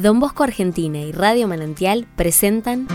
[0.00, 2.88] Don Bosco Argentina y Radio Manantial presentan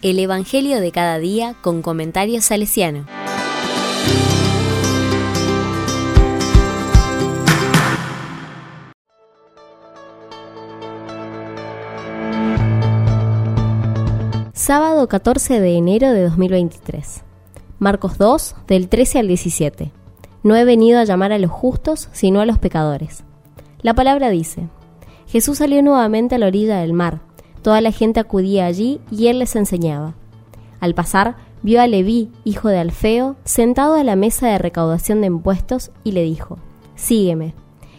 [0.00, 3.06] El Evangelio de cada día con comentarios salesiano.
[14.52, 17.24] Sábado 14 de enero de 2023.
[17.80, 19.90] Marcos 2, del 13 al 17.
[20.44, 23.24] No he venido a llamar a los justos, sino a los pecadores.
[23.82, 24.68] La palabra dice,
[25.26, 27.20] Jesús salió nuevamente a la orilla del mar.
[27.62, 30.14] Toda la gente acudía allí y él les enseñaba.
[30.78, 35.26] Al pasar, vio a Leví, hijo de Alfeo, sentado a la mesa de recaudación de
[35.26, 36.58] impuestos y le dijo,
[36.94, 37.54] Sígueme.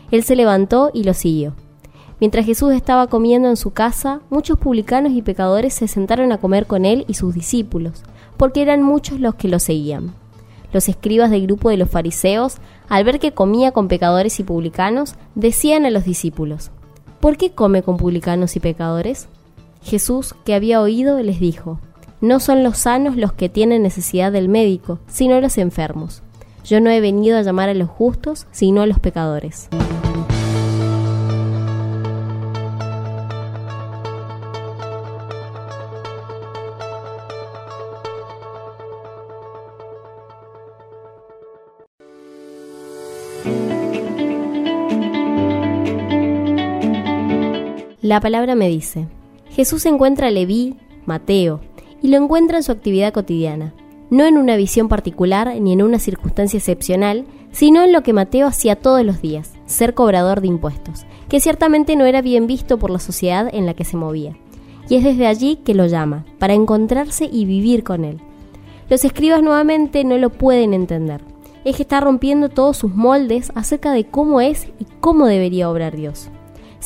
[0.09, 1.53] Él se levantó y lo siguió.
[2.19, 6.65] Mientras Jesús estaba comiendo en su casa, muchos publicanos y pecadores se sentaron a comer
[6.65, 8.03] con él y sus discípulos,
[8.37, 10.13] porque eran muchos los que lo seguían.
[10.73, 12.57] Los escribas del grupo de los fariseos,
[12.89, 16.71] al ver que comía con pecadores y publicanos, decían a los discípulos,
[17.19, 19.27] ¿Por qué come con publicanos y pecadores?
[19.81, 21.79] Jesús, que había oído, les dijo,
[22.21, 26.21] No son los sanos los que tienen necesidad del médico, sino los enfermos.
[26.63, 29.69] Yo no he venido a llamar a los justos, sino a los pecadores.
[48.07, 49.05] La palabra me dice,
[49.49, 51.59] Jesús encuentra a Leví, Mateo,
[52.01, 53.73] y lo encuentra en su actividad cotidiana,
[54.09, 58.47] no en una visión particular ni en una circunstancia excepcional, sino en lo que Mateo
[58.47, 62.91] hacía todos los días, ser cobrador de impuestos, que ciertamente no era bien visto por
[62.91, 64.37] la sociedad en la que se movía.
[64.87, 68.21] Y es desde allí que lo llama, para encontrarse y vivir con él.
[68.89, 71.19] Los escribas nuevamente no lo pueden entender.
[71.65, 75.93] Es que está rompiendo todos sus moldes acerca de cómo es y cómo debería obrar
[75.93, 76.29] Dios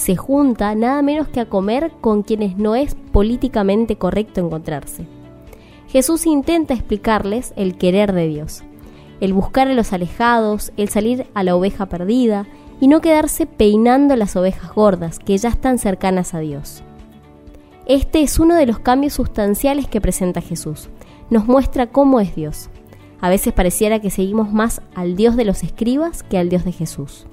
[0.02, 5.06] se junta nada menos que a comer con quienes no es políticamente correcto encontrarse.
[5.88, 8.64] Jesús intenta explicarles el querer de Dios,
[9.20, 12.48] el buscar a los alejados, el salir a la oveja perdida
[12.80, 16.82] y no quedarse peinando las ovejas gordas que ya están cercanas a Dios.
[17.86, 20.90] Este es uno de los cambios sustanciales que presenta Jesús.
[21.30, 22.72] Nos muestra cómo es Dios.
[23.20, 26.72] A veces pareciera que seguimos más al Dios de los escribas que al Dios de
[26.72, 27.28] Jesús.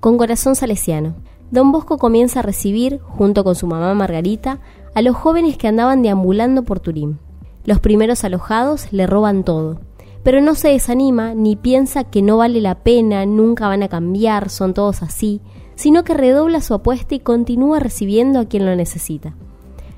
[0.00, 1.14] Con corazón salesiano.
[1.50, 4.60] Don Bosco comienza a recibir, junto con su mamá Margarita,
[4.94, 7.18] a los jóvenes que andaban deambulando por Turín.
[7.64, 9.80] Los primeros alojados le roban todo,
[10.22, 14.50] pero no se desanima ni piensa que no vale la pena, nunca van a cambiar,
[14.50, 15.40] son todos así,
[15.74, 19.34] sino que redobla su apuesta y continúa recibiendo a quien lo necesita.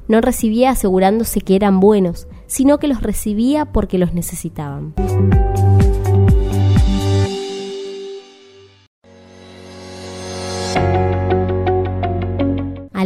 [0.09, 4.95] No recibía asegurándose que eran buenos, sino que los recibía porque los necesitaban.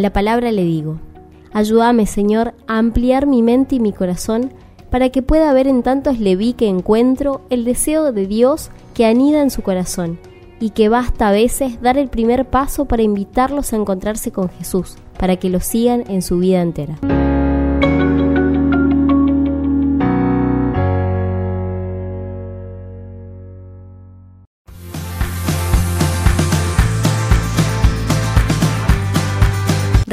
[0.04, 0.98] La palabra le digo,
[1.54, 4.52] ayúdame Señor a ampliar mi mente y mi corazón
[4.90, 9.40] para que pueda ver en tantos leví que encuentro el deseo de Dios que anida
[9.40, 10.18] en su corazón
[10.60, 14.96] y que basta a veces dar el primer paso para invitarlos a encontrarse con Jesús,
[15.18, 16.98] para que lo sigan en su vida entera.